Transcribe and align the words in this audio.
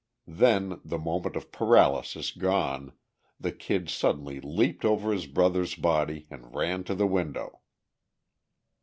Then, 0.25 0.81
the 0.83 0.97
moment 0.97 1.35
of 1.35 1.51
paralysis 1.51 2.31
gone, 2.31 2.93
the 3.39 3.51
Kid 3.51 3.87
suddenly 3.87 4.39
leaped 4.41 4.83
over 4.83 5.13
his 5.13 5.27
brother's 5.27 5.75
body 5.75 6.25
and 6.31 6.55
ran 6.55 6.83
to 6.85 6.95
the 6.95 7.05
window. 7.05 7.59